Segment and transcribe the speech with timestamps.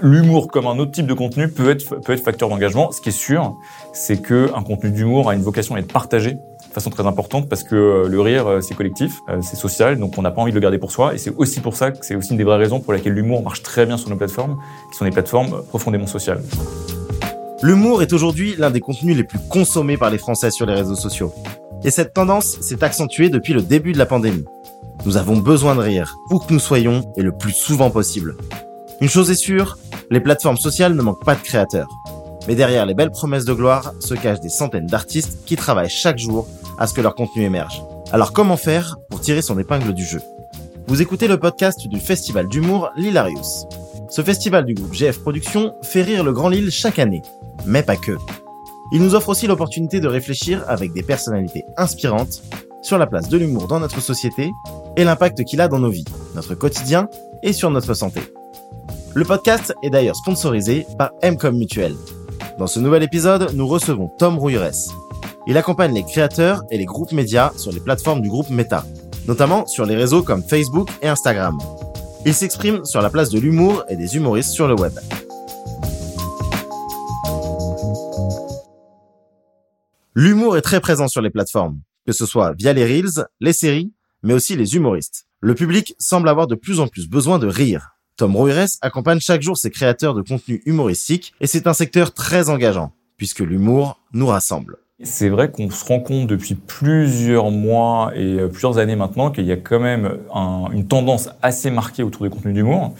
[0.00, 2.92] l'humour comme un autre type de contenu peut être, facteur d'engagement.
[2.92, 3.56] Ce qui est sûr,
[3.92, 7.62] c'est qu'un contenu d'humour a une vocation à être partagé de façon très importante parce
[7.62, 10.50] que euh, le rire, euh, c'est collectif, euh, c'est social, donc on n'a pas envie
[10.50, 11.14] de le garder pour soi.
[11.14, 13.42] Et c'est aussi pour ça que c'est aussi une des vraies raisons pour lesquelles l'humour
[13.42, 14.58] marche très bien sur nos plateformes,
[14.90, 16.42] qui sont des plateformes profondément sociales.
[17.62, 20.96] L'humour est aujourd'hui l'un des contenus les plus consommés par les Français sur les réseaux
[20.96, 21.32] sociaux.
[21.84, 24.44] Et cette tendance s'est accentuée depuis le début de la pandémie.
[25.06, 28.36] Nous avons besoin de rire, où que nous soyons, et le plus souvent possible.
[29.00, 29.76] Une chose est sûre,
[30.10, 31.88] les plateformes sociales ne manquent pas de créateurs.
[32.46, 36.18] Mais derrière les belles promesses de gloire se cachent des centaines d'artistes qui travaillent chaque
[36.18, 36.46] jour
[36.78, 37.82] à ce que leur contenu émerge.
[38.12, 40.20] Alors comment faire pour tirer son épingle du jeu?
[40.86, 43.66] Vous écoutez le podcast du festival d'humour L'Hilarius.
[44.10, 47.22] Ce festival du groupe GF Productions fait rire le Grand Lille chaque année,
[47.66, 48.16] mais pas que.
[48.92, 52.42] Il nous offre aussi l'opportunité de réfléchir avec des personnalités inspirantes
[52.82, 54.52] sur la place de l'humour dans notre société
[54.96, 57.08] et l'impact qu'il a dans nos vies, notre quotidien
[57.42, 58.20] et sur notre santé.
[59.16, 61.94] Le podcast est d'ailleurs sponsorisé par Mcom Mutuel.
[62.58, 64.90] Dans ce nouvel épisode, nous recevons Tom Rouilleres.
[65.46, 68.84] Il accompagne les créateurs et les groupes médias sur les plateformes du groupe Meta,
[69.28, 71.56] notamment sur les réseaux comme Facebook et Instagram.
[72.26, 74.92] Il s'exprime sur la place de l'humour et des humoristes sur le web.
[80.16, 83.92] L'humour est très présent sur les plateformes, que ce soit via les reels, les séries,
[84.24, 85.28] mais aussi les humoristes.
[85.38, 89.42] Le public semble avoir de plus en plus besoin de rire, Tom Roires accompagne chaque
[89.42, 94.26] jour ses créateurs de contenu humoristique et c'est un secteur très engageant, puisque l'humour nous
[94.26, 94.76] rassemble.
[95.02, 99.44] C'est vrai qu'on se rend compte depuis plusieurs mois et euh, plusieurs années maintenant qu'il
[99.44, 100.18] y a quand même
[100.72, 102.94] une tendance assez marquée autour des contenus d'humour.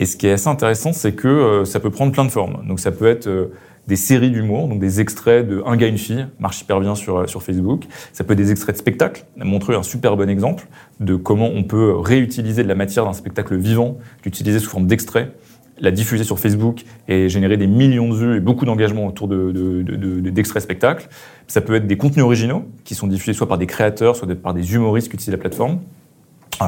[0.00, 2.66] Et ce qui est assez intéressant, c'est que euh, ça peut prendre plein de formes.
[2.66, 3.52] Donc ça peut être euh,
[3.86, 7.28] des séries d'humour, donc des extraits de Un gars, une fille, marche hyper bien sur,
[7.28, 7.84] sur Facebook.
[8.14, 9.26] Ça peut être des extraits de spectacles.
[9.36, 10.68] Montrer un super bon exemple
[11.00, 15.32] de comment on peut réutiliser de la matière d'un spectacle vivant, l'utiliser sous forme d'extrait,
[15.78, 19.54] la diffuser sur Facebook et générer des millions de vues et beaucoup d'engagement autour d'extraits
[19.54, 21.08] de, de, de, spectacles.
[21.46, 24.54] Ça peut être des contenus originaux qui sont diffusés soit par des créateurs, soit par
[24.54, 25.80] des humoristes qui utilisent la plateforme.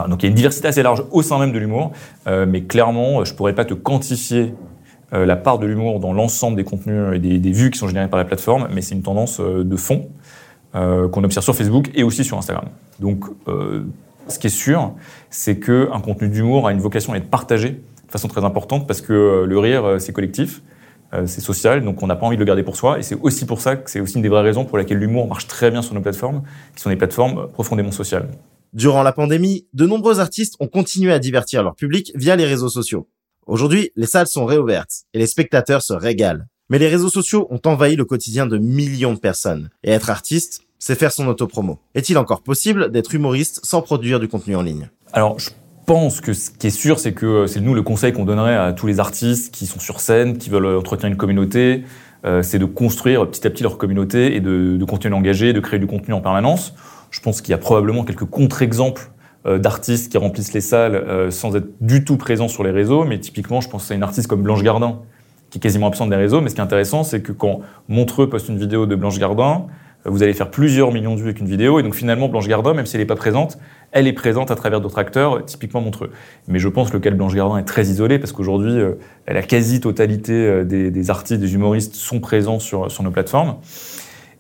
[0.09, 1.93] Donc il y a une diversité assez large au sein même de l'humour,
[2.27, 4.55] euh, mais clairement, je pourrais pas te quantifier
[5.15, 8.09] euh, la part de l'humour dans l'ensemble des contenus et des, vues qui sont générées
[8.09, 10.09] par la plateforme, mais c'est une tendance euh, de fond
[10.75, 12.67] euh, qu'on observe sur Facebook et aussi sur Instagram.
[12.99, 13.25] Donc,
[14.29, 14.93] ce qui est sûr,
[15.29, 19.01] c'est qu'un contenu d'humour a une vocation à être partagé de façon très importante parce
[19.01, 20.63] que le rire, c'est collectif,
[21.27, 22.99] c'est social, donc on n'a pas envie de le garder pour soi.
[22.99, 25.27] Et c'est aussi pour ça que c'est aussi une des vraies raisons pour lesquelles l'humour
[25.27, 26.43] marche très bien sur nos plateformes,
[26.77, 28.29] qui sont des plateformes profondément sociales.
[28.73, 32.71] Durant la pandémie, de nombreux artistes ont continué à divertir leur public via les réseaux
[32.71, 33.07] sociaux.
[33.47, 36.47] Aujourd'hui, les salles sont réouvertes et les spectateurs se régalent.
[36.71, 39.69] Mais les réseaux sociaux ont envahi le quotidien de millions de personnes.
[39.85, 41.81] Et être artiste, c'est faire son autopromo.
[41.95, 44.89] Est-il encore possible d'être humoriste sans produire du contenu en ligne?
[45.13, 45.51] Alors, je
[45.85, 48.57] pense que ce qui est sûr, c'est que euh, c'est nous le conseil qu'on donnerait
[48.57, 51.85] à tous les artistes qui sont sur scène, qui veulent entretenir une communauté,
[52.25, 55.53] euh, c'est de construire petit à petit leur communauté et de, de continuer à engager,
[55.53, 56.73] de créer du contenu en permanence.
[57.13, 59.11] Je pense qu'il y a probablement quelques contre-exemples
[59.47, 63.05] euh, d'artistes qui remplissent les salles euh, sans être du tout présents sur les réseaux.
[63.05, 65.01] Mais typiquement, je pense à une artiste comme Blanche Gardin,
[65.51, 66.41] qui est quasiment absente des réseaux.
[66.41, 69.67] Mais ce qui est intéressant, c'est que quand Montreux poste une vidéo de Blanche Gardin,
[70.07, 71.79] euh, vous allez faire plusieurs millions de vues avec une vidéo.
[71.79, 73.59] Et donc finalement, Blanche Gardin, même si elle n'est pas présente,
[73.91, 76.13] elle est présente à travers d'autres acteurs, typiquement Montreux.
[76.49, 78.81] Mais je pense que le cas de Blanche Gardin est très isolé parce qu'aujourd'hui,
[79.29, 83.57] la quasi-totalité des, artistes, des humoristes sont présents sur nos plateformes.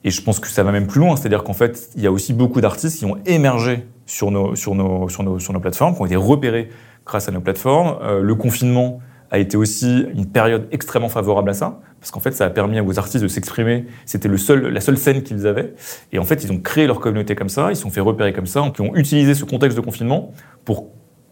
[0.04, 1.16] Et je pense que ça va même plus loin.
[1.16, 4.74] C'est-à-dire qu'en fait, il y a aussi beaucoup d'artistes qui ont émergé sur nos, sur
[4.74, 6.68] nos, sur nos, sur nos plateformes, qui ont été repérés
[7.06, 7.98] grâce à nos plateformes.
[8.02, 12.32] Euh, le confinement a été aussi une période extrêmement favorable à ça, parce qu'en fait,
[12.32, 13.86] ça a permis vos artistes de s'exprimer.
[14.04, 15.72] C'était le seul, la seule scène qu'ils avaient.
[16.12, 18.34] Et en fait, ils ont créé leur communauté comme ça, ils se sont fait repérer
[18.34, 20.32] comme ça, qui ont utilisé ce contexte de confinement
[20.66, 20.88] pour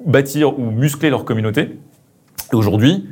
[0.06, 1.78] bâtir ou muscler leur communauté.
[2.52, 3.06] Et aujourd'hui,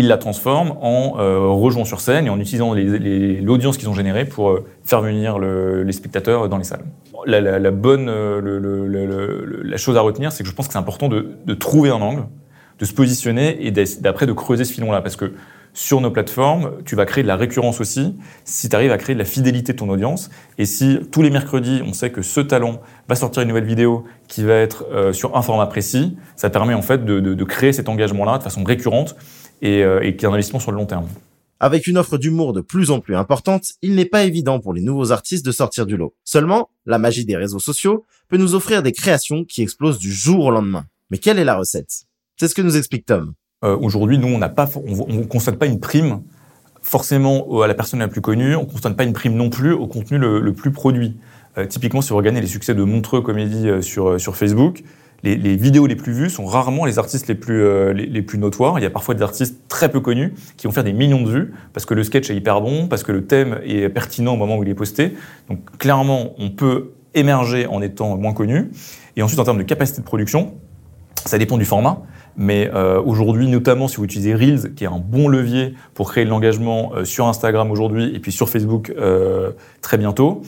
[0.00, 4.24] ils la transforment en euh, rejoignant sur scène et en utilisant l'audience qu'ils ont générée
[4.24, 6.84] pour euh, faire venir le, les spectateurs dans les salles.
[7.26, 11.54] La, bonne, euh, la chose à retenir, c'est que je pense que c'est important de,
[11.54, 12.24] trouver un angle,
[12.78, 15.32] de se positionner et d'après de creuser ce filon-là, parce que
[15.74, 19.14] sur nos plateformes, tu vas créer de la récurrence aussi si tu arrives à créer
[19.14, 20.30] de la fidélité de ton audience.
[20.56, 24.04] Et si tous les mercredis, on sait que ce talent va sortir une nouvelle vidéo
[24.28, 27.88] qui va être euh, sur un format précis, ça permet en fait de créer cet
[27.88, 29.14] engagement-là de façon récurrente
[29.62, 31.06] et, euh, et qui est un investissement sur le long terme.
[31.62, 34.80] Avec une offre d'humour de plus en plus importante, il n'est pas évident pour les
[34.80, 36.14] nouveaux artistes de sortir du lot.
[36.24, 40.46] Seulement, la magie des réseaux sociaux peut nous offrir des créations qui explosent du jour
[40.46, 40.86] au lendemain.
[41.10, 42.04] Mais quelle est la recette?
[42.38, 43.34] C'est ce que nous explique Tom.
[43.62, 46.22] Euh, Aujourd'hui, nous, on on constate pas une prime
[46.80, 48.56] forcément à la personne la plus connue.
[48.56, 51.16] On constate pas une prime non plus au contenu le, le plus produit.
[51.58, 54.82] Euh, typiquement, si vous regardez les succès de Montreux Comédie euh, sur, sur Facebook,
[55.22, 58.78] les, vidéos les plus vues sont rarement les artistes les plus, euh, les, plus notoires.
[58.78, 61.30] Il y a parfois des artistes très peu connus qui vont faire des millions de
[61.30, 64.36] vues parce que le sketch est hyper bon, parce que le thème est pertinent au
[64.36, 65.14] moment où il est posté.
[65.48, 68.70] Donc clairement, on peut émerger en étant moins connu.
[69.16, 70.54] Et ensuite, en termes de capacité de production,
[71.26, 72.02] ça dépend du format.
[72.36, 76.24] Mais euh, aujourd'hui, notamment si vous utilisez Reels, qui est un bon levier pour créer
[76.24, 78.94] de l'engagement euh, sur Instagram aujourd'hui et puis sur Facebook
[79.82, 80.42] très bientôt,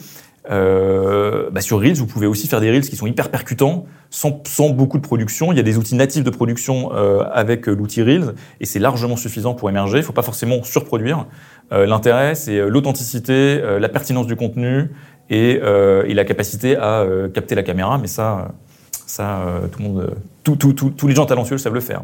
[0.49, 4.41] euh, bah sur Reels, vous pouvez aussi faire des Reels qui sont hyper percutants, sans,
[4.45, 5.51] sans beaucoup de production.
[5.51, 9.15] Il y a des outils natifs de production euh, avec l'outil Reels, et c'est largement
[9.15, 9.97] suffisant pour émerger.
[9.97, 11.27] Il ne faut pas forcément surproduire.
[11.71, 14.89] Euh, L'intérêt, c'est l'authenticité, la pertinence du contenu
[15.29, 17.97] et, et la capacité à capter la caméra.
[17.97, 18.49] Mais ça,
[18.91, 22.03] ça, tout le monde, tous les gens talentueux savent le faire.